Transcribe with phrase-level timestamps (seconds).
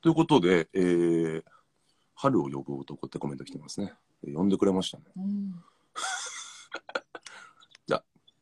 [0.00, 1.42] ということで、えー、
[2.14, 3.92] 春を呼ぶ男ってコメント来てますね。
[4.24, 5.04] えー呼んでくれましたね。
[5.16, 5.62] うん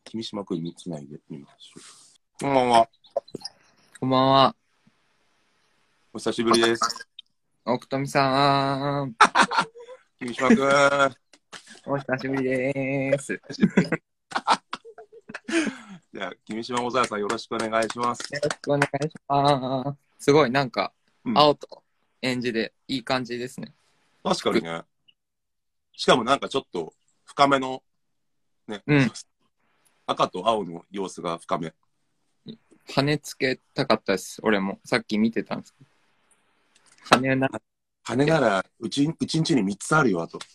[0.06, 1.82] 君島君につないでみましょう。
[2.40, 2.88] こんばんは。
[3.98, 4.56] こんばんは。
[6.12, 7.08] お久しぶりです。
[7.64, 9.16] 奥富さん。
[10.18, 10.66] 君島君。
[11.86, 13.38] お久しぶりです。
[16.14, 18.20] じゃあ、君島小沢さんよろしくお願いします。
[18.32, 20.24] よろしくお願いします。
[20.24, 20.95] すごい、なんか、うん
[21.34, 21.82] 青と
[22.22, 23.74] エンジでいい感じですね。
[24.22, 24.82] 確かにね。
[25.92, 26.92] しかもなんかちょっと
[27.24, 27.82] 深めの、
[28.68, 29.10] ね、うん
[30.06, 31.74] 赤と青の様子が深め。
[32.94, 34.40] 羽つけたかったです。
[34.42, 34.78] 俺も。
[34.84, 35.90] さっき見てたんですけど。
[37.16, 37.48] 羽な、
[38.04, 40.38] 羽なら、うち、うちんちに3つあるよ、あと。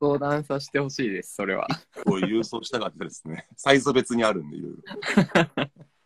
[0.00, 1.68] 相談させてほしいです、それは。
[2.04, 3.46] こう郵送したかったですね。
[3.56, 4.82] サイズ別にあるんで、いろいろ。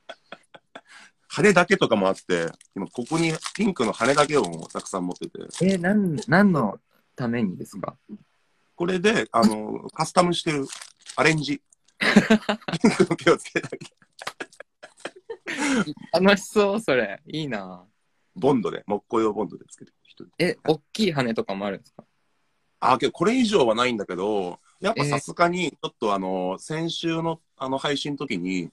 [1.34, 6.78] 羽だけとかもあって、今ここにピンクの羽だけをたくさん持ってて、え、なん、何の
[7.16, 7.97] ためにですか？
[8.77, 10.66] これで、あの、カスタムしてる。
[11.16, 11.62] アレンジ。
[12.00, 12.06] ピ
[12.88, 13.78] ンクの毛をつけたり、
[16.12, 17.22] 楽しそう、それ。
[17.27, 17.86] いいな。
[18.34, 19.97] ボンドで、木工用ボンドでつけてる。
[20.05, 20.25] 人。
[20.38, 22.05] え、大きい羽とかもあるんですか？
[22.80, 28.70] あ、けどこれ以上はないんだけど、やっぱさすがに、ちょっとあの、先週のあの配信の時に、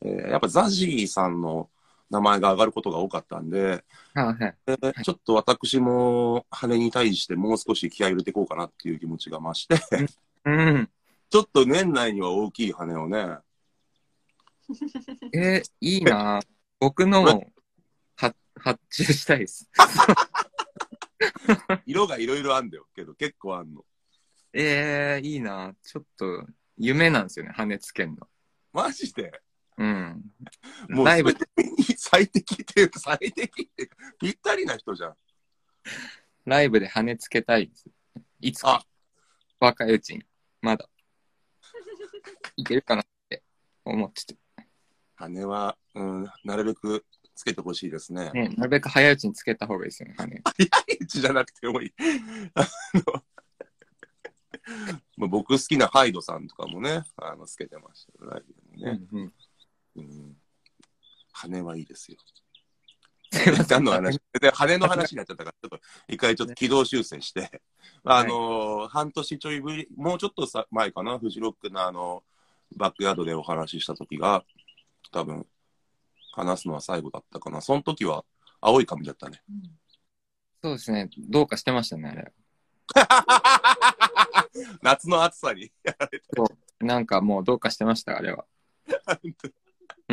[0.00, 1.70] えーやっぱザジーさんの
[2.12, 3.82] 名前が上がることが多かったんで、
[4.12, 4.54] はいはい。
[4.66, 9.80] でちょっと私も羽に対してもう少し気合い入れていこうかなっていう気持ちが増して、
[10.44, 10.90] うん。
[11.30, 13.38] ちょっと年内には大きい羽をね、
[15.32, 16.40] え、いいな
[16.78, 17.50] 僕のも、
[18.16, 19.70] は、発注したいです。
[21.86, 23.86] 色がいろいろあんだよけど、結構あんの。
[24.52, 26.46] えー、いいなちょっと、
[26.76, 28.28] 夢なんですよね、羽つけんの。
[28.72, 29.40] マジで？
[29.78, 30.22] うん。
[30.90, 35.14] もうライブ全てに最適っていうか、最適っていうかぴったりな人じゃん。
[36.44, 37.86] ライブで羽つけたいです。
[38.40, 38.86] いつかあ。
[39.60, 40.22] 若いうちに。
[40.60, 40.88] まだ。
[42.56, 43.42] いけるかなって
[43.84, 44.36] 思ってて。
[45.14, 47.04] 羽は、うん、なるべく
[47.34, 48.30] つけてほしいですね。
[48.32, 50.40] ね、なるべく早いうちにつけた方がいいですよね、羽。
[50.44, 51.92] 早いうちじゃなくてもいい。
[52.54, 53.24] あの、
[55.16, 59.06] まあ僕好きなハイドさんとかもね、あの、つけてましたよ、ライブでもね。
[59.12, 59.34] うんうんうん。
[61.48, 62.18] 羽はいいですよ。
[63.80, 64.20] の話？
[64.40, 67.62] で羽の話になっちゃったから、ちょっと一回ちょっと軌道修正して、
[68.04, 72.22] あのー半年ちょいぶり、もうちょっとさ前かな、フジロックのあの、
[72.76, 74.44] バックヤードでお話しした時が、
[75.10, 75.46] 多分、
[76.32, 77.60] 話すのは最後だったかな。
[77.60, 78.24] その時は、
[78.60, 79.42] 青い髪だったね。
[80.62, 81.10] そうですね。
[81.16, 82.32] どうかしてましたね、あれ。
[84.82, 86.26] 夏の暑さにやられた。
[86.84, 88.46] なんかもうどうかしてました、あれは。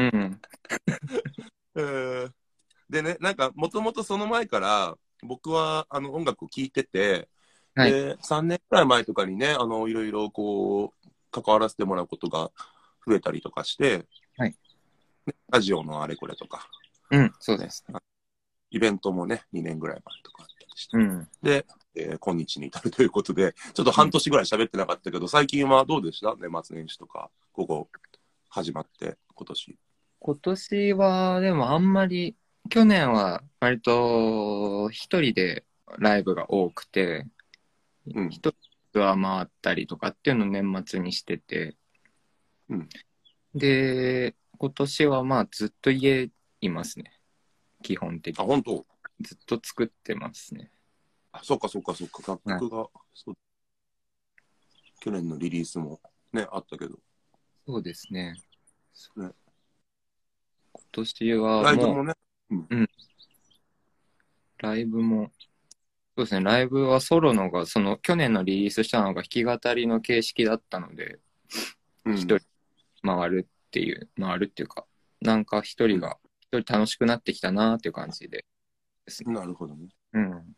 [0.01, 0.41] うん。
[1.75, 2.31] え ー
[2.89, 7.29] でね、なんか、もともとその前から、僕は、あの、音楽を聴いてて、
[7.75, 12.51] はいで、3年くらい前とかにね、あの、いろいろ、こう、関わらせてもらうことが
[13.05, 14.07] 増えたりとかして、
[14.38, 14.55] はい
[15.25, 16.67] ねラジオのあれこれとか、
[17.11, 17.85] うん、そうです。
[18.71, 21.27] イベントもね、2年ぐらい前とかあったりして、うん。
[21.43, 21.65] で、
[21.95, 26.35] えー今日に至るということで、ちょっと半年ぐらい喋ってなかったけど、最近はどうでした？
[26.35, 27.89] 年末年始とか、ここ、
[28.49, 29.77] 始まって、今年。
[30.19, 32.35] 今年は、でもあんまり、
[32.69, 35.66] 去年は割と一人で
[35.97, 37.25] ライブが多くて、
[38.13, 38.30] うん。
[38.30, 38.53] 一
[38.94, 41.75] 人は回ったりとかっていうのを年末にしてて、
[42.69, 42.90] うん。
[43.56, 46.30] で、今年はまあずっと家
[46.62, 47.19] いますね。
[47.81, 48.47] 基本的あ、に。
[48.47, 48.86] 本当？
[49.22, 50.72] ずっと作ってますね。
[51.31, 53.36] あ、そっかそっかそっか、楽曲が、そう。
[55.00, 56.01] 去年のリリースも
[56.34, 57.00] ね、あったけど、
[57.66, 58.34] そうですね。
[58.34, 58.40] ね。
[59.16, 59.34] 今
[60.91, 62.13] 年はもうライブもね、
[64.57, 65.31] ライブも、
[66.15, 71.19] そうですね、ライブはソロのが、その去年のリリースしたのが弾き語りの形式だったので、
[72.06, 72.15] うん。
[72.15, 72.39] 一人
[73.03, 74.86] 回るっていう、回るっていうか、
[75.21, 78.45] なんか一人が、一人楽しくなってきたなっていう感じで。
[79.06, 79.33] ですね。
[79.33, 79.88] なるほどね。
[80.13, 80.56] うん。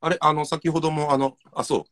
[0.00, 1.84] あれ、あの、先ほども、あの、あ、そう、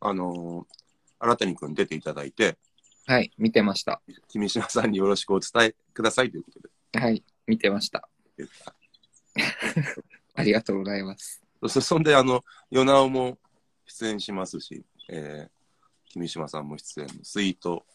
[0.00, 0.84] あのー
[1.24, 2.58] 新谷くん出ていただいて、
[3.06, 4.00] はい、見てました。
[4.28, 8.08] 君島さんによろしくお伝えくださいということではい、見てました。
[10.34, 11.42] ありがとうございます。
[11.68, 13.38] そそんで、あの、ヨナオも
[13.86, 17.86] 出演しますし、えー、君島さんも出演のスイート、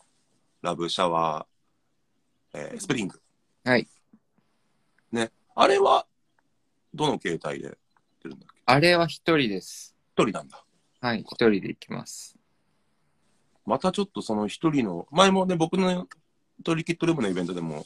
[0.62, 3.22] ラブ、シャワー、えースプリング。
[3.64, 3.88] はい。
[5.12, 5.32] ね。
[5.56, 6.08] あれは、
[6.94, 7.78] どの形態で
[8.24, 8.62] 出るんだっけ？
[8.66, 9.96] あれは一人です。
[10.16, 10.64] 一人なんだ。
[11.02, 12.36] はい、一人で行きます。
[13.70, 16.08] またちょっとその一人の、前もね、僕の
[16.64, 17.86] トリキットルームのイベントでも、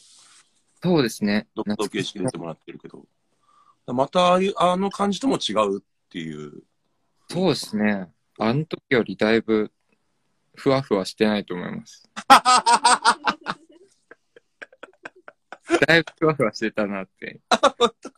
[0.82, 1.50] そうですね。
[1.56, 3.06] 独特形式で出てもらってるけど、
[3.88, 6.64] またあの感じとも違うっていう。
[7.30, 8.08] そうですね。
[8.40, 9.74] あの時よりだいぶ
[10.56, 12.10] ふわふわしてないと思います。
[15.86, 17.42] だいぶふわふわしてたなって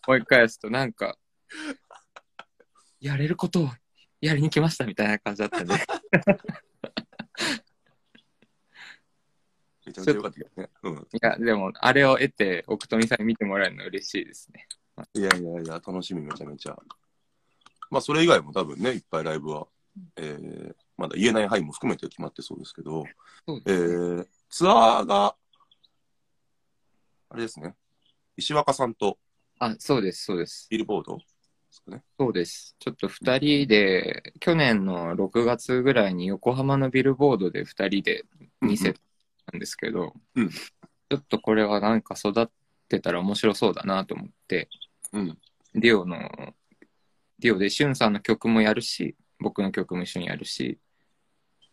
[0.08, 1.18] 思い返すとなんか、
[3.00, 3.70] やれることを
[4.22, 5.74] やりに来ましたみたいな感じだったんで。
[5.74, 5.80] め
[9.96, 10.70] ちゃめちゃ良かったけどね。
[10.84, 10.96] うん。
[10.96, 14.68] いや、でも、あれを得て、奥富さんに見てもらえるの嬉しいですね。
[15.14, 16.78] いやいやいや、楽しみめちゃめちゃ。
[17.90, 19.68] まあ、それ以外も多分ね、いっぱいライブは、
[20.18, 23.16] えー、まだ言えない範囲も含めて決まってそうですけど、ね。
[23.66, 25.36] ー、ツアーが、
[27.30, 27.76] あれですね、
[28.38, 29.18] 石若さんと
[29.60, 30.68] あ、そうです、そうです。
[30.70, 31.24] ビルボードで
[31.70, 32.04] すかね。
[32.20, 32.76] そうです。
[32.80, 38.26] ちょっと二人で、去年の6月ぐらいに横浜のビルボードで二人で
[38.62, 38.96] 見せ
[39.46, 40.50] たんですけど、うん
[41.08, 42.48] ちょっとこれはなんか育っ
[42.90, 44.70] てたら面白そうだなと思って、
[45.14, 45.38] うん。
[45.76, 46.18] ディオの、
[47.38, 50.80] ディオでシュンさんの曲もやるし、僕の曲も一緒にやるし、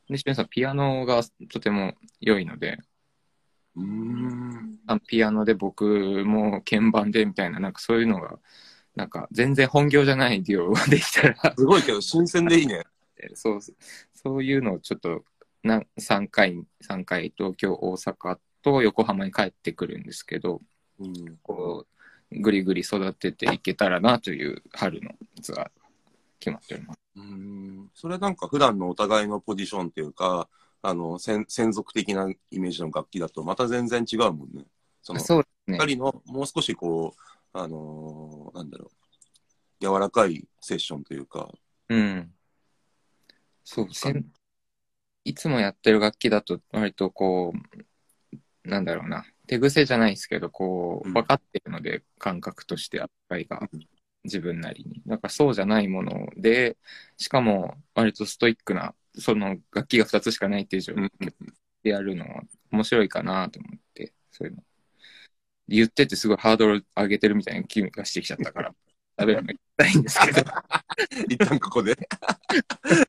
[0.09, 2.79] で、シュンさんピアノがとても良いので、
[3.75, 4.79] うーん。
[4.87, 8.39] あピアノで僕も鍵盤でみたいな、なんかそういうのが、
[8.95, 12.85] なんか全然本業じゃないデュオができたら、すごいけど、新鮮でいいね。
[13.35, 13.61] そう、
[14.13, 15.25] そういうのをちょっと、
[15.63, 20.61] な3回、3回東京、大阪と横浜に帰ってくるんですけど、
[20.99, 21.39] うん。
[21.43, 21.87] こ
[22.31, 25.71] う、ぐりぐり育てていけたらなという春のツアーが
[26.41, 26.99] 決まっております。
[27.17, 30.49] うーんそれなんか普段のお互いのポジションっていうか、
[30.81, 34.65] あの、専専属的なイメージの楽器だとまた全然違うもんね。
[35.03, 35.79] その、そね。
[35.79, 38.91] 二人のもう少しこう、あのーなんだろう、
[39.81, 41.53] 柔らかいセッションというか、
[41.89, 42.33] うん。
[43.65, 43.89] そう、
[45.25, 53.87] いつもやってる楽器だと割とこう、なんだろうな、手癖じゃないですけど、こう、うん分かってるので、感覚として扱いがうん
[54.25, 55.03] 自分なりに。
[55.05, 56.77] なんかそうじゃないもので、
[57.17, 61.11] しかも割とストイックな、その楽器が2つしかないっていう状況うん
[61.83, 64.63] でやるのは面白いかなと思って、そういうの。
[65.69, 68.75] 言っててすごいハードル上げてるみたいな気がしてきちゃったから、
[69.19, 70.53] 食べるの行きたいんですけど。
[71.29, 71.93] 一旦ここで。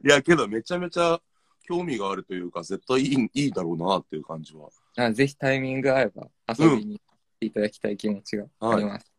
[0.04, 1.21] いや、けどめちゃめちゃ
[1.63, 4.69] 興味があるというか、絶対いいいいだろうなっていう感じは。
[4.98, 9.12] あぜひタイミング合えば遊びに来ていただきたい気持ちがあります。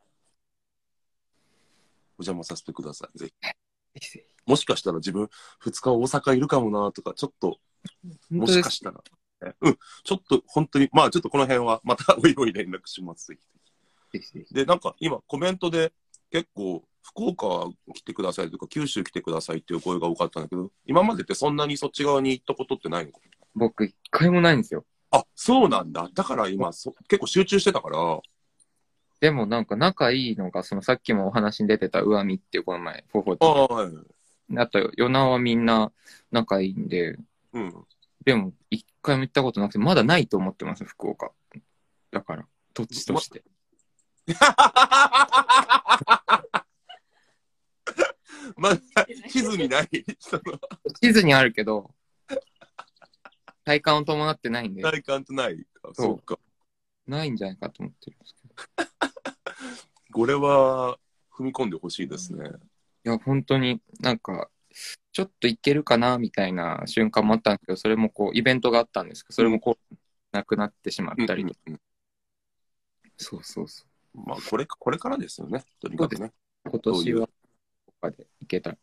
[2.16, 3.18] お邪魔させてください。
[3.18, 3.32] ぜひ。
[3.42, 5.28] ぜひぜもしかしたら自分
[5.62, 7.58] 2日大阪いるかもなとか、ちょっと、
[8.28, 9.02] ひもしかしたら。
[9.60, 13.28] うん、ちょっと本当に、まあちょっとこの辺はまた おいおい連絡します。
[13.28, 13.38] ぜ
[14.12, 15.92] ひぜひぜひで、なんか今コメントで
[16.30, 16.86] 結構
[17.16, 23.20] 福岡来てくださいとか九州来てくださいっていう声が多かったんだけど、今までってそんなにそっち側に行ったことってないのか？
[23.54, 24.84] 僕、一回もないんですよ。
[25.12, 26.08] あ、そうなんだ。
[26.12, 28.20] だから今そ結構集中してたから、
[29.20, 33.92] でもなんか仲いいのが、そのさっきもお話に出てた上見っていうこの前、フォフォああ、はい。
[34.58, 35.92] あと、ヨナはみんな
[36.32, 37.16] 仲いいんで、
[37.52, 37.72] うん。
[38.24, 41.30] でも一回も行ったことなくて、まだないと思ってます、福岡。
[42.10, 42.44] だから、
[42.74, 43.44] 土地として。
[48.56, 50.42] まあ、地図にない、その、
[51.00, 51.94] 地図にあるけど、
[53.64, 55.66] 体感を伴ってないんで、体感とない。
[55.82, 56.38] あそうか。
[57.06, 58.54] ないんじゃないかと思ってるんですけど。
[60.12, 60.98] これは
[61.32, 62.48] 踏み込んでほしいですね。
[63.04, 64.50] いや、本当になんか、
[65.12, 69.94] ちょっといけるかなみたいな瞬間もあったんですけど、それもこう、イベントがあったんですけど、それもこう、
[70.32, 71.80] なくなってしまったり、うんうん
[73.16, 75.64] そうそうそまあ、これ、これからですよね。
[75.80, 76.32] とにかくね。
[76.64, 76.70] う。
[76.70, 77.28] 今年は、
[78.04, 78.76] ここでいけた。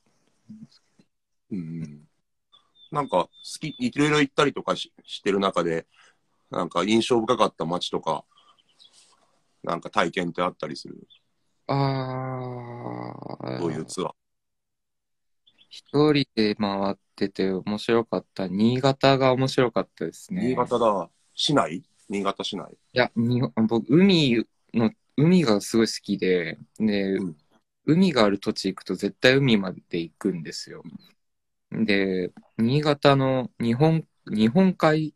[1.51, 2.07] うんうん。
[2.91, 5.85] なんか、好き、いろいろ行ったりとかししてる中で、
[6.49, 8.25] なんか印象深かった街とか、
[9.63, 11.07] なんか体験ってあったりする？
[11.67, 14.11] あー、どういうツアー？
[15.69, 18.47] 一人で回ってて面白かった。
[18.47, 20.47] 新潟が面白かったですね。
[20.47, 21.09] 新潟だ。
[21.35, 21.83] 市内？
[22.09, 22.71] 新潟市内？
[22.71, 27.37] いや、に僕、海の、海がすごい好きで、で、うん
[27.91, 30.83] 海がある土地行くと絶対海まで行くんですよ。
[31.71, 35.13] で、新潟の日本、日本海、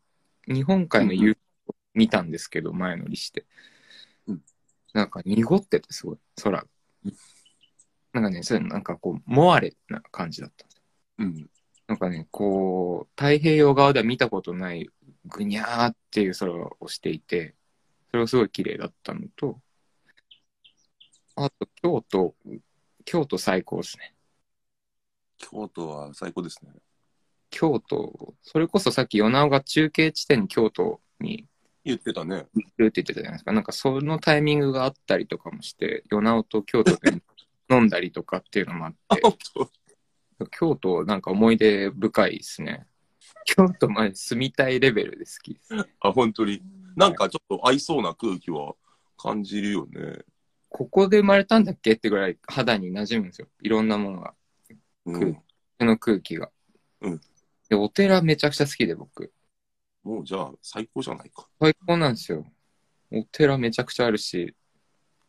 [0.48, 3.46] 日本海の夕日を見たんですけど、前乗りして
[4.27, 4.41] うん。
[4.94, 6.65] なんか濁っててすごい、空
[7.05, 7.13] うん。
[8.13, 10.84] なんかね、それなんかこう、モアレな感じだったんですよ
[11.20, 11.50] うん。
[11.88, 14.89] なんかね、こう、太平洋側では見たことない、
[15.25, 17.55] ぐにゃーっていう空をしていて、
[18.10, 19.60] それがすごい綺麗だったのと、
[21.36, 22.35] あと、京都、
[23.05, 24.15] 京都最高ですね。
[25.37, 26.71] 京都は最高ですね。
[27.51, 31.45] 京都、それこそさっき米尾が中継地点に京都に
[31.83, 32.47] 言ってたね。
[32.55, 33.51] 行くって言ってたじゃないですか。
[33.51, 37.21] なんかそのタイミングがあったりとかもして、米尾と京都で
[37.69, 39.21] 飲んだりとかっていうのもああ、って、
[40.49, 42.87] 京都なんか思い出深いですね。
[43.45, 45.75] 京都まで住みたいレベルで好きです。
[45.99, 46.63] あ、本当に。
[46.95, 48.73] なんかちょっと合いそうな空気は
[49.17, 50.25] 感じるよね。
[50.77, 51.94] ここで生まれたんだっけ？
[51.94, 53.48] ってぐらい肌に馴染むんですよ。
[53.62, 54.34] いろんなものが。
[55.05, 55.34] うん。
[55.36, 55.41] こ
[55.79, 56.51] の空気が。
[57.01, 57.22] うん
[57.70, 59.32] で、お寺めちゃくちゃ好きで僕。
[60.03, 61.48] もうじゃあ最高じゃないか。
[61.60, 62.46] 最高なんですよ。
[63.12, 64.53] お寺めちゃくちゃあるし、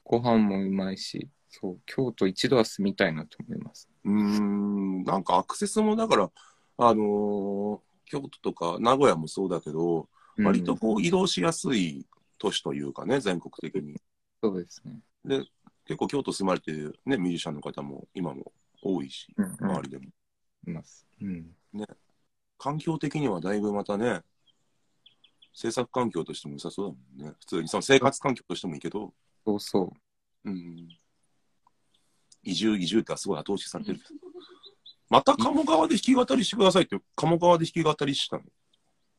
[0.04, 3.88] ご飯もうまいし、そう、京都一度は住みたいなと思います。
[4.04, 6.30] うーん、なんかアクセスもだから、
[6.78, 12.06] あのー京都とか名古屋もそうだけど、割とうんこう移動しやすい
[12.38, 13.96] 都市というかね、全国的に。
[14.42, 15.00] そうですね。
[15.26, 15.44] で、
[15.84, 18.52] 結構京都住まれてるね、ミュージシャンの方も今も
[18.82, 20.04] 多いし、うん、うん周りでも。
[20.66, 21.06] います。
[21.20, 21.54] うん。
[22.58, 24.22] 環境的にはだいぶまたね、
[25.54, 27.34] 制作環境としても良さそうだもんね。
[27.40, 29.12] 普通にその生活環境としてもいいけど、
[29.44, 29.92] そうそ
[30.44, 30.50] う。
[30.50, 30.88] うん。
[32.42, 34.00] 移住、移住ってすごい後押しされてる。
[35.08, 38.42] また鴨川で弾き語りしてくださいって、鴨川で弾き語りしたの？
[38.42, 38.46] い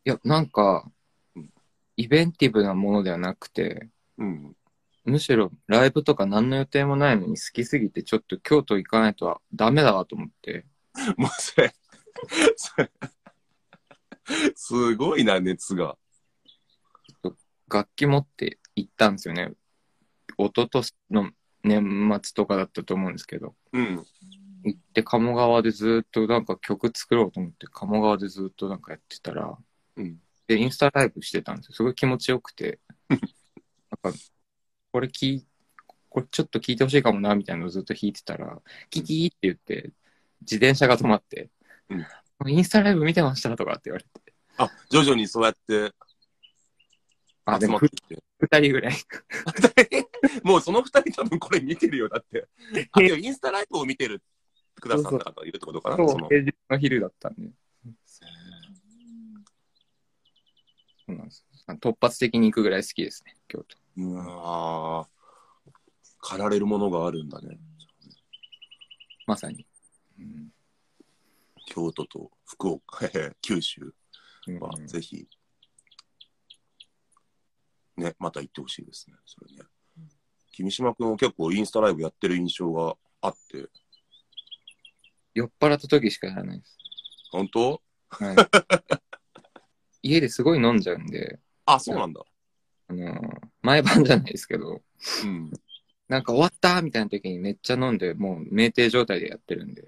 [0.04, 0.92] や、なんか
[1.36, 1.50] うん、
[1.96, 4.57] イベンティブなものではなくて、うん。
[5.08, 10.66] むしろライブとか何の予定もないのに好きすぎて、ちょっと京都行かないとダメだわと思って、
[11.16, 11.74] もうそれ、
[12.58, 12.92] それ
[14.54, 15.98] すごいな、熱が。
[17.70, 19.54] 楽器持って行ったんですよね。
[20.38, 21.32] 一昨年の
[21.64, 24.06] 年末とかだったと思うんですけど、うん。
[24.64, 29.58] 行って鴨川でずっとなんか曲作ろうと思って鴨川でずっとなんかやってたら、
[29.96, 30.18] うん。
[30.48, 31.74] で、インスタライブしてたんですよ。
[31.76, 33.20] すごい気持ちよくて、なん
[34.14, 34.20] か、
[34.92, 35.46] これ聞い、
[36.10, 39.92] これちょっと聞いてほしいかもな、みたいなのをずっと弾いてたら、キキーって言って、
[40.42, 41.50] 自転車が止まって、
[42.48, 44.10] インスタライブ見てましたとかって言われて、
[44.58, 45.94] あ、徐々にそうやって
[47.48, 47.80] あ、でも。
[47.80, 48.94] 二人ぐらい。
[50.44, 52.48] もうその二人多分これ見てるよ、だって。
[52.92, 54.22] あ、インスタライブを見てる
[54.76, 57.50] くださった方いるってことかなそうその、平日の昼だったんで。
[61.06, 61.46] そうなんです
[61.80, 63.78] 突発的に行くぐらい好きですね、京都。
[63.98, 65.72] うわー
[66.20, 67.60] 駆られるものがあるんだね。
[69.26, 69.66] まさに。
[70.20, 70.52] うん
[71.70, 73.10] 京都と福岡、
[73.42, 73.94] 九州
[74.48, 75.28] うんはぜひ、
[77.98, 79.18] ね、また行ってほしいですね。
[79.26, 79.64] それね。
[80.54, 83.70] 君島君は結構インスタライブやってる印象があって、
[85.34, 86.78] 酔っ払った時しかやらないです。
[87.32, 87.84] 本当？
[88.10, 88.36] はい、
[90.02, 92.24] 家ですごい飲んじゃうんで、あ、そうなんだ。
[92.88, 94.82] あのー毎晩じゃないですけど、
[95.24, 95.52] うん。
[96.08, 99.86] なんか終わったみたいな時にめっちゃ飲んで、もう酩酊状態でやってるんで。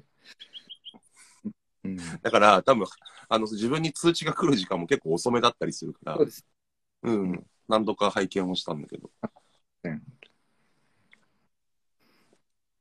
[1.85, 2.85] うん、だから多分、
[3.29, 6.45] あの、自分に通知が来る時間も結構遅めだったりするからそう、です。
[7.03, 7.47] うん。
[7.69, 9.09] 何度か拝見をしたんだけど
[9.83, 10.03] うん。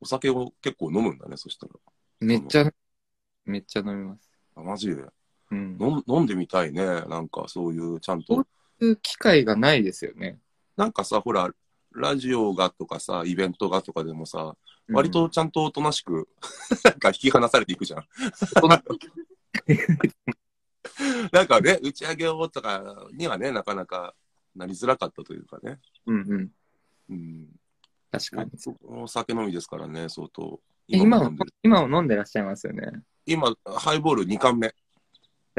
[0.00, 1.72] お酒を結構飲むんだね、そしたら。
[2.20, 2.72] めっちゃ、
[3.44, 4.30] めっちゃ飲みます。
[4.56, 5.04] あマジで。
[5.50, 6.84] うん飲んでみたいね。
[6.84, 8.44] なんかそういう、ちゃんと。
[9.02, 10.38] 機会がないですよね。
[10.76, 11.50] なんかさ、ほら、
[11.92, 14.56] ラジオがとかさ、イベントがとかでもさ、
[14.90, 16.28] 割とちゃんとおとなしく、
[16.84, 18.00] なんか引き離されていくじゃん。
[18.00, 18.68] うん、
[21.32, 24.14] なんかね、打ち上げをとかにはね、なかなか
[24.54, 25.78] なりづらかったというかね。
[26.06, 26.50] うんうん。
[27.10, 27.48] うん。
[28.10, 28.50] 確かに。
[28.84, 30.60] お酒飲みですからね、相当。
[30.86, 33.02] 今もも飲んでる、今も飲んでらっしゃいますよね。
[33.26, 34.68] 今、ハイボール2缶目。
[34.68, 34.70] い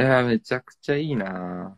[0.01, 1.77] やー、めちゃくちゃいいな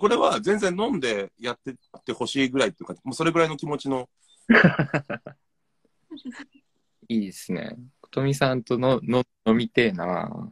[0.00, 1.74] これは全然飲んでやってっ
[2.04, 4.08] てほしいぐらいっていうか、もうそれぐらいの気持ちの。
[7.08, 7.76] いいですね。
[8.00, 10.50] ことみさんとのの飲みてえな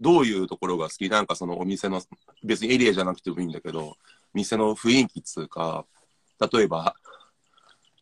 [0.00, 1.08] どういうところが好き？
[1.08, 2.02] なんかそのお店の、
[2.42, 3.96] 別にエリアじゃなくてもいいんだけど、
[4.32, 5.86] 店の雰囲気っつうか、
[6.52, 6.94] 例えば、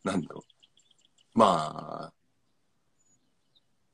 [0.05, 0.45] なんだろ
[1.35, 1.39] う。
[1.39, 2.13] まあ、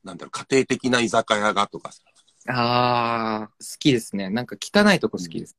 [0.03, 2.01] なんだろう、家庭的な居酒屋がとかさ。
[2.47, 4.29] あー、好きですね。
[4.29, 5.55] なんか汚いとこ好きです。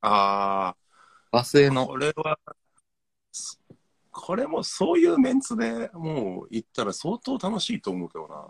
[0.00, 0.76] ああ、
[1.30, 1.86] バスへの。
[1.86, 2.38] これは、
[3.32, 3.60] す
[4.10, 8.46] これもそういうメンツでもう行ったら相当楽しいと思うけどな。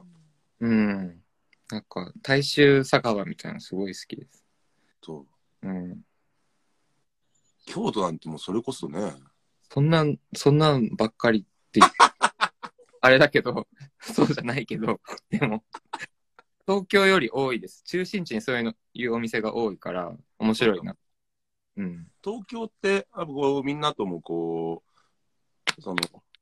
[0.61, 1.23] うん。
[1.69, 4.45] なんか、大衆酒場みたいなのすごい好きです。
[5.01, 5.27] と
[5.63, 6.01] うん。
[7.67, 9.13] 京都なんてもうそれこそね、
[9.71, 11.81] そんなん、そんなんばっかりって、
[13.01, 13.67] あれだけど、
[14.01, 15.65] そうじゃないけど、でも、
[16.67, 17.83] 東京より多いです。
[17.85, 20.97] 中心地にそういうのいうお店が多いから、面白いな。
[21.77, 22.07] うん。
[22.25, 24.83] 東京って、あこうみんなともこ
[25.79, 25.97] う、その、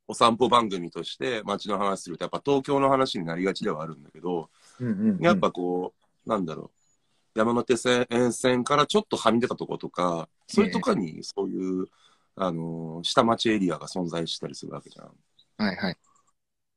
[0.07, 4.49] お散歩番組として街の話すると、やっぱ東京の話になりがちではあるんだけど、
[4.79, 5.23] うんうん、うん。
[5.23, 5.93] やっぱこ
[6.25, 6.71] う、なんだろ
[7.35, 11.87] う、山手線沿線からちょっとはみ出たとことか、そういうとこにそういう、
[12.35, 15.11] あのー下町エリアが存在したりするわけじゃん。
[15.57, 15.97] はいはい。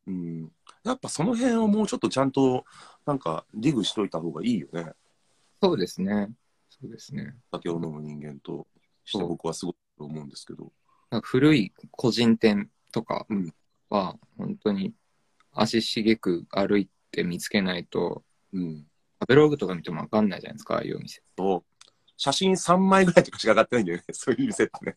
[0.07, 0.53] うん。
[0.85, 2.65] やっぱその辺をもうちょっとちゃんと、
[3.07, 4.93] なんか、リグしといた方がいいよね。
[5.63, 6.31] そうですね。
[6.81, 7.35] そうですね。
[7.51, 8.67] 酒を飲む人間と
[9.05, 10.73] してそう僕はすごく思うんですけど。
[11.11, 13.55] なんか古い個人店とかうん
[13.91, 14.95] は、本当に
[15.53, 18.87] 足しげく歩いて見つけないと、うん。
[19.21, 21.23] 食べログとか見てもわかんないじゃないですか、ああいうお店。
[21.37, 21.65] と、
[22.17, 24.05] 写真3枚ぐらいとかしか上がってないんだよね。
[24.13, 24.97] そういう店ってね。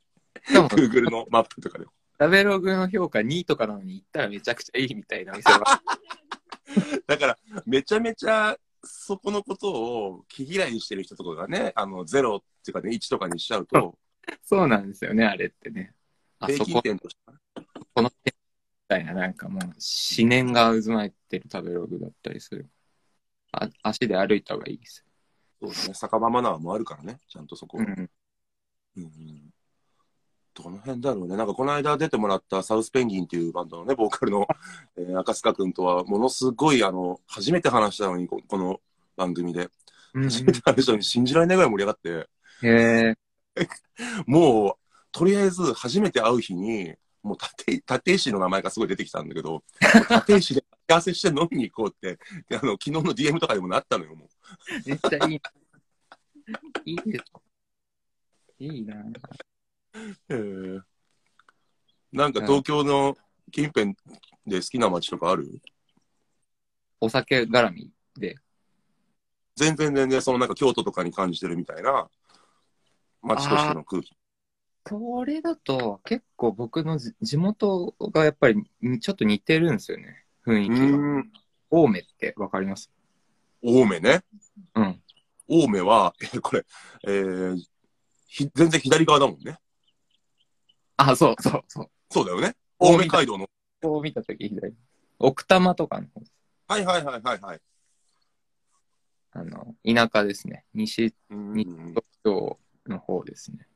[0.51, 1.91] でも、Google のマップとかでも。
[2.19, 5.81] 食べログの評価2とかなのに行ったらめちゃくちゃいいみたいな店は。
[7.07, 13.97] だから、めちゃめちゃ、そこのことを気嫌いにしてる人とかがね、あの、ゼロっていうかね、1とかにしちゃうと、
[14.43, 15.93] そうなんですよね、あれってね。
[16.39, 17.21] あ平均そこ、点として。
[17.93, 18.33] この店み
[18.87, 22.69] たいな、なんかもう、思念が渦巻いてる食べログだったりする。
[23.51, 25.05] あ足で歩いた方がいいです。
[25.61, 25.93] そうですね。
[25.93, 27.77] 酒場マナーもあるからね、ちゃんとそこ。
[27.77, 27.85] うん。
[28.97, 29.50] うんうん
[30.53, 31.37] どの辺だろうね。
[31.37, 34.47] なんかこの間出てもらったサウスペンギンっていうバンドのね、ボーカルの、
[34.97, 38.81] えー赤塚くんとは、ものすごい、あの、初めて話したのに、ここの
[39.15, 39.69] 番組で。
[40.13, 42.29] うん初めて話したのに信じられないぐらい盛り上がって、
[42.67, 43.15] へえ。
[44.27, 44.75] もう、
[45.11, 46.93] とりあえず初めて会う日に、
[47.23, 49.63] もう立立石の名前がすごい出てきたんだけど、
[50.27, 54.89] 立石で合わせして飲みに行こうって、であの昨日の DM とかでもなったのよ、もう。
[54.89, 55.41] めっちゃいい。
[56.85, 57.25] いいです。
[58.59, 58.95] いいな。
[60.29, 60.81] へー
[62.11, 63.15] なんか東京の
[63.51, 63.95] 近辺
[64.45, 65.61] で好きな街とかある？
[66.99, 68.35] お酒絡みで。
[69.55, 72.09] 全然全然そのなんか京都とかに感じてるみたいな
[73.21, 74.13] 街としての空気。
[74.87, 78.55] それだと結構僕の地地元がやっぱり
[78.87, 80.25] んちょっと似てるんですよね。
[80.45, 81.23] 雰囲う気が。
[81.71, 82.91] 青梅ってわかります？
[83.63, 84.21] 青梅ね。
[84.75, 85.01] うん。
[85.49, 86.65] 青梅は、え これ、
[87.07, 87.57] えー
[88.25, 89.59] ひ全然左側だもんね。
[91.09, 91.89] あ、そうそうそう。
[92.09, 92.55] そうだよね。
[92.79, 93.47] 青梅青梅街道の。
[93.81, 94.75] こう見たとき左。
[95.19, 96.33] 奥多摩とかの方です。
[96.67, 97.61] はいはいはいはいはい。
[99.31, 100.65] あの、田舎ですね。
[100.73, 103.67] 西うんに東京の方ですね。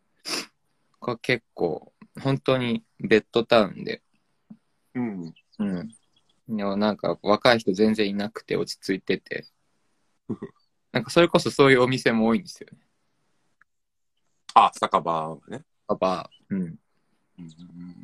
[0.99, 4.01] これ結構、本当にベッドタウンで、
[4.93, 5.33] うん。
[5.59, 5.89] うん。
[6.47, 9.45] でもなんか若い人全然いなくて落ち着いてて、
[10.91, 12.79] なんかそれこそそういうお店も多いんですよね。
[14.53, 15.63] あ、酒場ね。
[15.88, 16.61] パパ、うん。
[16.61, 16.79] うん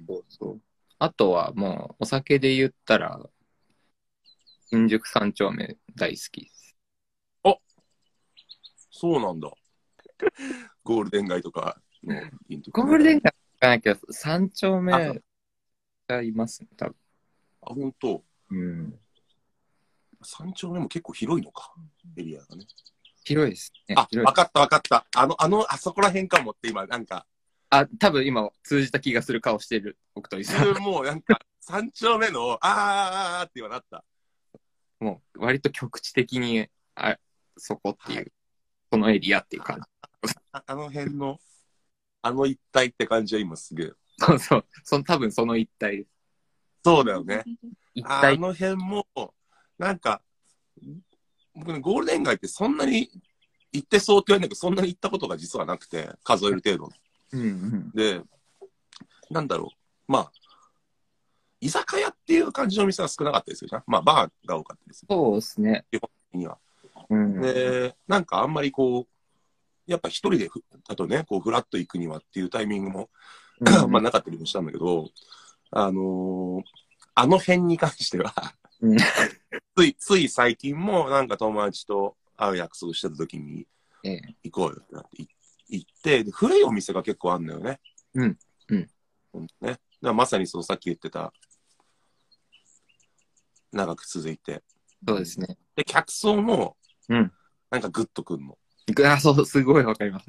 [0.07, 0.61] そうそう。
[0.99, 3.19] あとはもうお酒で言ったら、
[4.69, 6.61] 新宿三丁目大好きです。
[8.91, 9.51] そうなんだ。
[10.83, 15.13] ゴールデン街とかのインとかゴねールデン街行かなきゃ三丁目あ
[16.07, 16.95] がいますね、多分。
[17.61, 18.23] あ、本当。
[18.51, 18.99] うん。
[20.21, 21.73] 三丁目も結構広いのか、
[22.15, 22.67] エリアがね。
[23.23, 23.95] 広いですね。
[23.97, 25.07] あ、広いわかったわかった。
[25.15, 27.25] あの、あの、あそこら辺かもって今、なんか、
[27.71, 30.67] あ、多分今通じた気がする顔してる、奥鳥さん。
[30.67, 34.03] 自分もうなんか、三丁目の、あーあーあーって今なった。
[34.99, 37.17] もう割と局地的に、あ、
[37.57, 38.25] そこっていう、は
[38.91, 39.81] このエリアっていう感じ。
[40.51, 41.39] ああの辺の、
[42.21, 43.91] あの一帯って感じは今すげえ。
[44.17, 44.65] そうそう。
[44.83, 46.09] その多分その一帯です。
[46.83, 47.45] そうだよね。
[47.93, 48.11] 一帯。
[48.11, 49.07] あの辺も、
[49.77, 50.21] なんか、
[51.55, 53.09] 僕ね、ゴールデン街ってそんなに
[53.71, 56.89] 行ってそうって言われないけど、そんなに行ったことが実はなくて、数える程度。
[57.33, 57.91] うんうん。
[57.91, 58.21] で、
[59.29, 59.71] なんだろ
[60.07, 60.11] う。
[60.11, 60.31] まあ、
[61.59, 63.83] 居酒屋っていう感じの店は少なかったですよね。
[63.87, 65.05] まあ、バーが多かったです。
[65.09, 65.85] そうですね。
[66.33, 66.57] には。
[67.09, 67.41] うん。
[67.41, 73.09] で、なんかあんまりこう、やっぱ一人でふ、あとね、こう、フラッと行くにはっていうタイミングも、
[73.89, 75.09] まあなかったりもしたんだけど、
[75.71, 76.63] あのー
[77.13, 78.33] あの辺に関しては
[78.81, 78.97] うん、
[79.75, 83.67] つい、つい最近もなんか友達と会う約束してた時に
[84.03, 85.27] ええ行こうよってなってい
[85.71, 87.79] 行って、で古いお店が結構あんのよね。
[88.13, 88.37] うん
[88.69, 88.89] うん
[89.39, 89.47] ね。
[89.61, 91.33] だからまさにそのさっき言ってた、
[93.71, 94.63] 長く続いて。
[95.07, 95.57] そうですね。
[95.75, 96.77] で、客層も、
[97.09, 97.31] うん
[97.69, 98.57] なんかグッとくんの。
[99.05, 100.25] あ、そう、すごいわかります。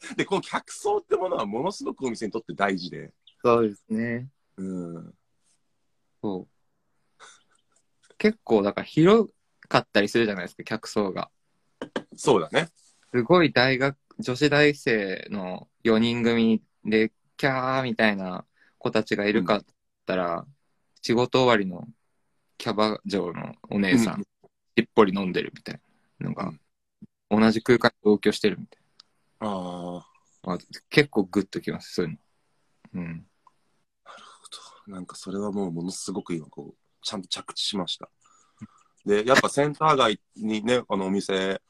[0.00, 3.12] す で、この客層ってものはものすごくお店にとって大事で。
[3.42, 4.28] そうですね。
[4.56, 5.14] うん。
[6.22, 6.48] そう。
[8.16, 9.30] 結構、だから広
[9.68, 11.32] かったりするじゃないですか、客層が。
[12.16, 12.68] そうだね。
[13.12, 18.44] すごい大学、女子大生の4人組で、キャーみたいな
[18.78, 19.64] 子たちがいるかっ
[20.06, 20.46] たら、
[21.00, 21.88] 仕事終わりの
[22.58, 24.24] キャバ嬢のお姉さん、うん
[24.74, 25.80] しっぽり飲んでるみたい
[26.18, 26.52] なのが、
[27.28, 28.82] 同じ空間で同居してるみたい
[29.40, 30.02] あ
[30.44, 30.48] あ。
[30.48, 30.54] な。
[30.54, 32.18] あ結構グッときます、そういう
[32.94, 33.02] の。
[33.02, 33.26] うん。
[34.86, 38.08] なんかそれはもうものすごく今こう、ちゃんと着地しました。
[39.04, 41.60] で、やっぱセンター街にね、このお店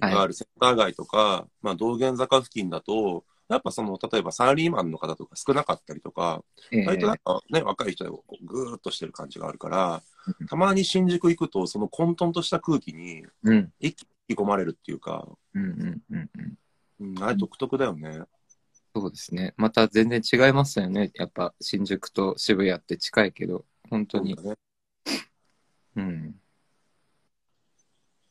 [0.00, 8.10] があはるセンター街とか、まあ道玄坂付近だと、やっぱその、例えばサラリーマンの方とか少なかったりとか、え割となんえかね、若い人で
[8.42, 10.02] ぐーっとしてる感じがあるから
[10.40, 13.72] うん、たまに新宿行くと、その混沌とした空気にうん。
[13.80, 16.30] 一気に込まれるっていうか、うんうんうん
[17.00, 17.16] うん。
[17.16, 18.20] うん、あれ独特だよね。
[18.94, 19.54] そうですね。
[19.56, 21.10] また全然違いますよね。
[21.14, 24.34] やっぱ新宿と渋谷って近いけど、本当に。
[24.36, 24.56] そうだね
[25.96, 26.34] うん。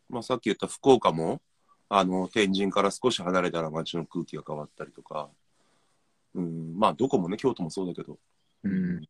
[0.10, 1.42] まあ、さっき言った福岡も、
[1.90, 5.30] あの、天神から少し離れたら街の空気が変わったりとか、
[6.36, 8.18] うん、まあ、どこもね、京都もそうだけど、
[8.64, 9.02] うん。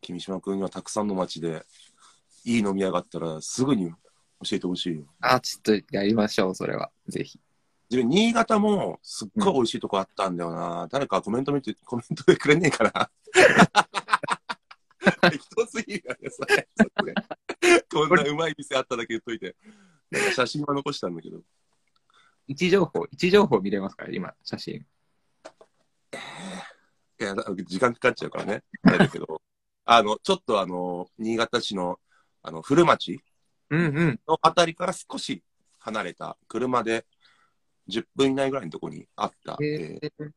[0.00, 1.64] 君島君にはたくさんの街で、
[2.44, 3.96] いい飲み屋があったら、すぐに教
[4.52, 5.04] えてほしいよ。
[5.20, 6.90] あ、ちょっとやりましょう、それは。
[7.08, 7.40] ぜひ。
[7.90, 10.86] 自分、新潟もすっごい美味しいとこあったんだよな。
[10.90, 13.10] 誰かコメント見て、コメントでくれねえかな。
[15.30, 16.30] 適当すぎるよね。
[16.30, 16.68] それ
[17.90, 19.56] こんなうまい店あっただけ言っといて。
[20.10, 21.42] なんか写真は残したんだけど。
[22.46, 24.04] 位置情報、位置情報見れますか？
[24.04, 24.74] ら、今、写真。
[24.74, 24.86] い
[27.18, 28.64] や、だ時間かかっちゃうからね。
[28.82, 29.42] あれだけど、
[29.84, 32.00] あの、ちょっとあの、新潟市の、
[32.42, 33.20] あの、古町
[33.70, 34.20] うんうん。
[34.26, 35.42] のあたりから少し
[35.78, 37.06] 離れた、車で
[37.86, 40.32] 10分以内ぐらいのところにあった、ええー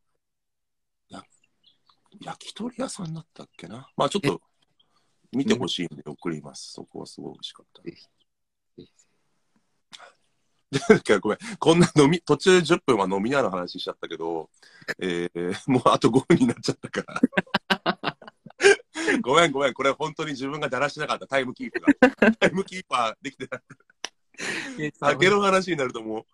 [2.19, 3.89] 焼き鳥屋さんだったっけな？
[3.95, 4.41] まあちょっと、
[5.31, 6.73] 見てほしいんで送ります。
[6.73, 7.81] そこはすごい美味しかった。
[10.89, 14.49] なんかごめん、こんな飲み、途中10分は飲み屋の話しちゃったけど、
[14.99, 17.21] えー、もうあと5分になっちゃったか
[18.01, 18.17] ら。
[19.21, 22.09] ごめんごめん、これ本当に自分がだらしなかったタイムキープが。
[22.35, 23.57] タイムキーパーできてな
[24.87, 24.91] い。
[24.93, 26.25] 酒の話になるとも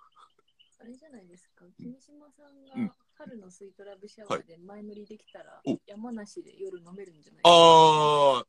[0.79, 7.49] あれじゃないですか、君島さんうんが春のスイートラブシャワーで前乗りできたら、お山梨で夜飲めるんじゃないですか。
[7.49, 8.45] ああ、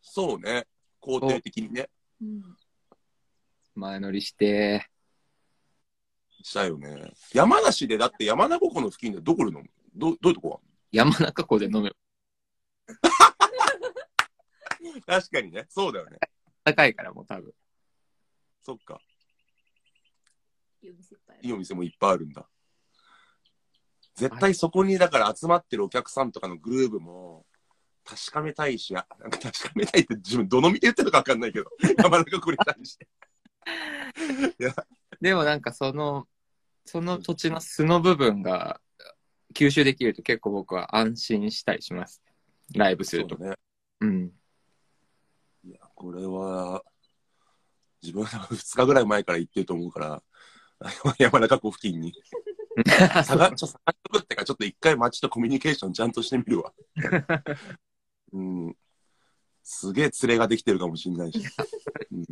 [0.00, 0.66] そうね。
[1.02, 1.88] 肯定的にね。
[2.20, 2.56] うん、
[3.74, 4.86] 前乗りして、
[6.42, 7.12] したよね。
[7.32, 10.60] 山梨で、だって山中湖の付近でどこで飲むどどういうとこ？
[10.90, 11.96] 山中湖で飲めば
[15.06, 15.66] 確かにね。
[15.68, 16.18] そうだよね。
[16.64, 17.52] 高いからもう多分。
[18.62, 19.00] そっか。
[20.82, 22.48] いいお店いっぱいあるいいお店もいっぱいあるんだ。
[24.16, 27.46] 絶対そこにだから集まってるお客さんとかのグルーブも
[28.04, 33.08] 確かめたいし、あなんか確かめたいって自分どのみで言ってるのかわかんないけど、山中湖に対して。
[35.20, 36.26] でもなんかその、
[36.84, 38.80] その土地の素の部分が
[39.54, 42.22] 吸収できると結構僕は安心したりします。
[42.74, 43.36] ライブすると。
[43.36, 43.56] そうね。
[44.00, 44.32] うん。
[45.64, 46.82] いや、これは、
[48.02, 50.22] 自分は2日ぐらい前から行ってると思うから、
[51.18, 52.12] 山中湖付近に。
[53.24, 56.72] 探ちょっと探しとくってか、ちょっと一回街とコミュニケーションちゃんとしてみるわ。
[58.32, 58.76] うん。
[59.62, 61.40] すげえ連れができてるかもしれないし。
[62.10, 62.26] うん、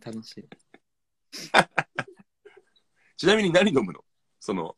[0.00, 0.48] 楽しい。
[3.16, 4.00] ちなみに何飲むの？
[4.40, 4.76] その、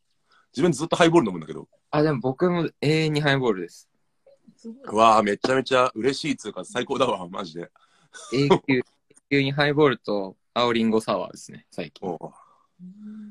[0.53, 1.69] 自分ずっとハイボール飲むんだけど。
[1.91, 3.89] あ、でも僕も永遠にハイボールです。
[4.87, 7.71] わあめちゃめちゃ嬉しいっつうか最高だわ、マジで。
[8.33, 8.83] 永久、永
[9.31, 12.19] 久にハイボールと青リンゴサワーですね、最近。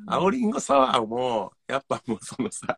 [0.08, 2.78] 青リンゴサワーも、やっぱもうそのさ、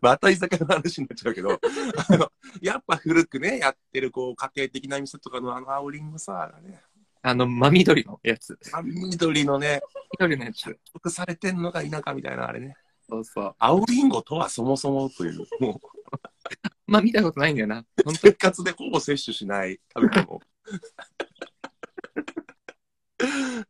[0.00, 1.60] また居酒屋の話になっちゃうけど、
[2.08, 6.82] あの、やっぱ古くね、やってるこう家庭的な店とかのあの青リンゴサワーがね、
[7.26, 8.58] あの、真緑のやつ。
[8.74, 9.80] あ緑のね、
[10.12, 10.78] 緑のやつ。
[10.92, 12.76] 得されてんのが田舎みたいなあれね。
[13.08, 13.54] そうそう。
[13.58, 15.88] 青リンゴとはそもそもという、も う
[16.86, 17.86] まあ見たことないんだよな。
[18.04, 20.40] 本当生活でほぼ摂取しない食べ物。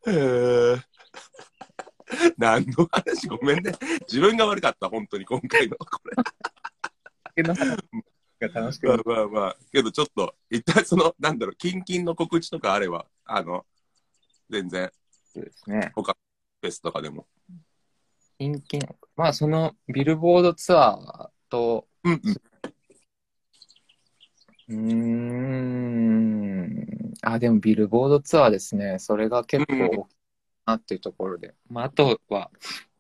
[0.07, 0.83] へー
[2.37, 3.29] 何の話？
[3.29, 3.73] ごめんね。
[4.09, 5.77] 自分が悪かった、本当に今回の。
[5.77, 6.01] こ
[7.37, 8.99] れ楽しくまあ。
[9.05, 13.65] まあまあ、けどちょっと、一旦その、なんだろう、キンキンの告知とかあれば、あの、
[14.51, 14.91] 全然、
[15.33, 15.93] そうですね。
[15.95, 17.27] フェスとかでも。
[18.39, 18.81] キンキン。
[19.17, 22.37] まあそのビルボードツアーと、うんうん。
[24.69, 24.77] うー
[27.13, 27.15] ん。
[27.23, 28.99] あ、でもビルボードツアーですね。
[28.99, 30.15] それが結構大きい
[30.67, 31.55] なっていうところで。
[31.69, 32.51] まああとは、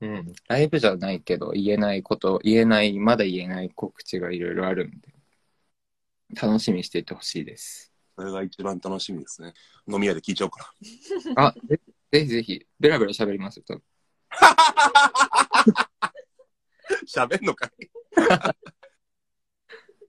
[0.01, 0.33] うん。
[0.49, 5.15] ライブじゃないけど、言えないこと、言えない、まだ言えない告知がいろいろあるんで、
[6.41, 7.94] 楽しみにしていてほしいです。
[8.17, 9.53] それが一番楽しみですね。
[9.89, 10.73] 飲み屋で聞いちゃおうか
[11.35, 11.47] な。
[11.49, 11.81] あ、ぜ
[12.13, 13.83] ぜひぜひ、ベラベラ喋りますよ、多分
[17.07, 17.91] 喋んのかい？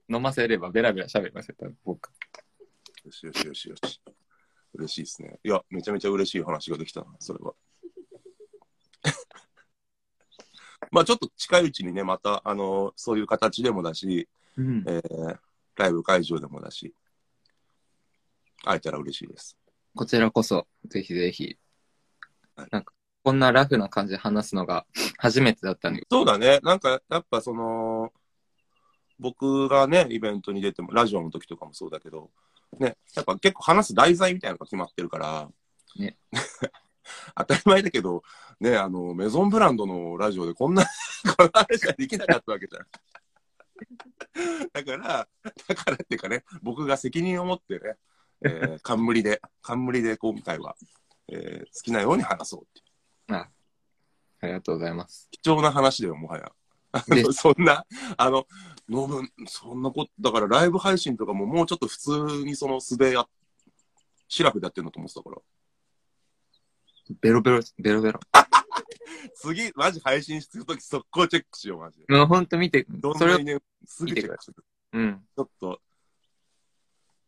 [0.14, 2.10] 飲ませればベラベラ喋りますよ、多分僕。
[3.04, 4.02] よしよしよしよし。
[4.74, 5.40] 嬉しいですね。
[5.44, 7.54] いや、めちゃめちゃ嬉しい話ができたな、それは。
[10.92, 15.40] まあちょっと近いうちにね、また、あのそういう形でもだし、うんえー
[15.78, 16.94] ライブ会場でもだし、
[18.66, 19.58] 会えたら嬉しいです。
[19.96, 21.58] こちらこそ、ぜひぜひ
[22.56, 22.68] はい。
[22.72, 24.86] なんか、こんなラフな感じで話すのが
[25.18, 26.60] 初めてだったんで、そうだね。
[26.64, 28.12] なんか、やっぱその、
[29.20, 32.32] 僕がね、イベントに出ても、ラジオの時とかもそうだけど、
[32.80, 35.50] ね、やっぱ結構話す題材みたいなのが決まってるから、
[35.98, 36.18] ね
[37.38, 38.24] 当たり前だけど、
[38.60, 40.84] ね、あの、メゾンブランドのラジオでこんな、
[41.38, 42.86] この話はできなかったわけじゃん。
[44.74, 45.28] だから、
[45.68, 47.98] だからっていうかね、僕が責任を持ってね、
[48.44, 50.76] えー、冠で、冠で今回は、
[51.32, 53.36] えー好きなように話そうっていう。
[53.36, 53.50] あ
[54.42, 55.28] ありがとうございます。
[55.32, 56.52] 貴重な話だよ、もはや。
[56.92, 57.86] あでの そんな、
[58.18, 58.46] あの、
[58.90, 62.12] 飲む、そんなこと、だからライブ配信とかももうちょっと普通
[62.46, 63.28] にその素でや、
[64.28, 65.38] シラフでやってるのと思ってたから。
[67.22, 68.20] ベロベロ、ベロベロ。
[69.36, 72.16] 次、マジ配信するとき速攻チェックしよう、マジで。
[72.16, 74.64] もうほんと見て、それをどんなに、ね、すぐチェックする。
[74.94, 75.28] うん。
[75.36, 75.82] ちょっと、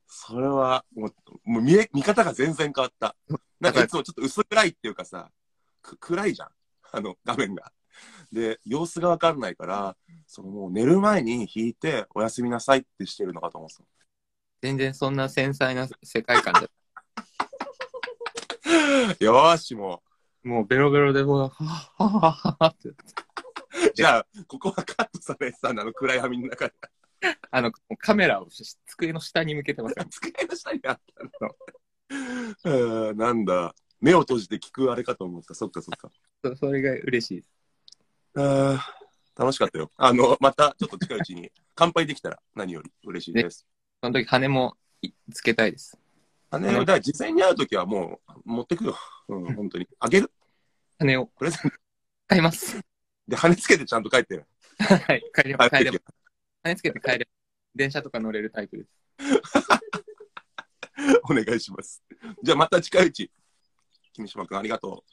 [0.08, 3.16] それは、もう、もう見え、見方が全然変わった。
[3.60, 5.30] なんかいつもちょっと薄暗いっていうかさ、
[5.82, 6.50] く暗いじゃん。
[6.92, 7.72] あの、画面が。
[8.32, 13.84] で、様子がわかんないから、そのもう寝る前に弾いて、おやすみなさいってしてるのかと思ってた。
[14.62, 16.70] 全然そんな繊細な世界観で、
[19.26, 20.04] よーし、も
[20.44, 22.90] もうベロベロで、もう、はぁ、はぁ、はって。
[22.90, 22.96] う。
[23.94, 26.74] じゃあ、ここはカットされてたんだ、あの暗闇の中で。
[27.52, 30.06] あの、カメラをし机の下に向けてますよ。
[30.10, 31.56] 机の下にあったの。
[32.64, 33.74] あーなんだ。
[34.00, 35.54] 目を閉じて聞くあれかと思った。
[35.56, 36.12] そっかそっか。
[36.44, 37.52] そそれが嬉しいです。
[38.36, 39.92] あー楽しかったよ。
[39.98, 43.68] あの、またちょっと近いうちに乾杯できたら何より嬉しいです。
[44.02, 45.98] その時羽もいつけたいです。
[46.50, 48.98] あね、だから実際に会うときはもう持ってくよ。
[49.28, 49.88] うん、本当に。
[50.00, 50.32] あげる
[50.98, 51.78] 羽をプレゼント。
[52.28, 52.80] 買います。
[53.28, 54.44] で、羽つけてちゃんと帰って。
[54.80, 56.04] はい、帰れば、帰れば帰。
[56.68, 57.26] 羽つけて帰れば。
[57.76, 58.90] 電車とか乗れるタイプです。
[61.30, 62.04] お願いします。
[62.42, 63.32] じゃあまた近いうち。
[64.14, 65.06] 君島君ありがと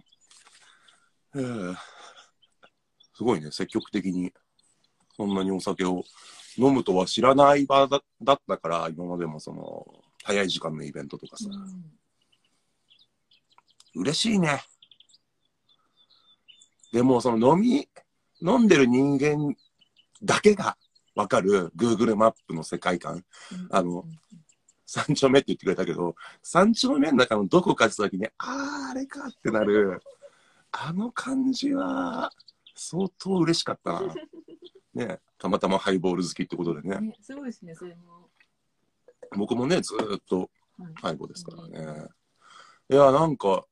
[1.34, 1.42] う。
[1.42, 1.76] う ん
[3.12, 4.32] すごいね、積極的に。
[5.16, 6.02] そんなにお酒を
[6.56, 9.86] 飲むとは知らない場だだったから、今までもその、
[10.24, 11.44] 早い時間のイベントとかさ。
[13.94, 14.62] 嬉しいね。
[16.92, 17.88] でも、その飲み、
[18.40, 19.54] 飲んでる人間
[20.22, 20.76] だけが
[21.14, 23.24] わかる？Google マップの世界観。
[23.70, 24.04] あの、
[24.86, 30.00] 三丁目って言ってくれたけど、三丁目の中のどこかって時に、あー、あれかってなる、
[30.72, 32.30] あの感じは、
[32.74, 34.14] 相当嬉しかったな。
[34.94, 37.00] ね、たまたまハイボール好きってことでね。
[37.00, 38.30] ね、すごいですね、それも。
[39.36, 42.08] 僕もね、ずーっとはいハイボーですからね。
[42.90, 43.64] いや、なんか、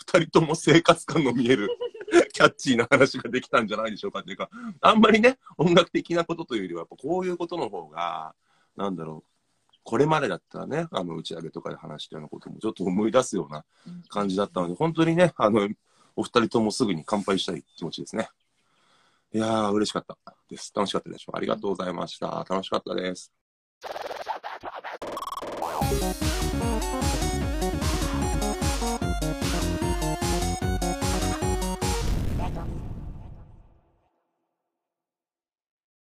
[0.00, 1.68] 二人とも生活感の見える、
[2.32, 4.48] キャッチーな話ができたんじゃないでしょうかっていうか、
[4.80, 8.34] あんまりね、音楽的なことというよりは、やっぱこういうことの方が、
[8.76, 9.30] なんだろう、
[9.84, 13.64] これまでだったらね、あの、打ち上げとかで話したようなこともちょっと思い出すような
[14.08, 15.68] 感じだったので、本当にね、あの、
[16.16, 18.28] お二人ともすぐに乾杯したい気持ちですね。
[19.32, 20.16] いやー、嬉しかった
[20.48, 20.72] です。
[20.74, 21.36] 楽しかったでしょう。
[21.36, 22.44] ありがとうございました。
[22.48, 23.32] 楽しかったです。